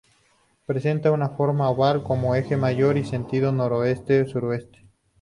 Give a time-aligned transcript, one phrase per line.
[0.65, 4.87] Presenta una forma oval con el eje mayor en sentido noroeste-sudeste.